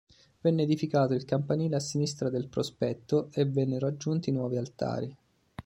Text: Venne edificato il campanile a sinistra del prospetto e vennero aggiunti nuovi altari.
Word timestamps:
Venne 0.41 0.63
edificato 0.63 1.13
il 1.13 1.25
campanile 1.25 1.75
a 1.75 1.79
sinistra 1.79 2.31
del 2.31 2.47
prospetto 2.47 3.29
e 3.33 3.45
vennero 3.45 3.85
aggiunti 3.85 4.31
nuovi 4.31 4.57
altari. 4.57 5.15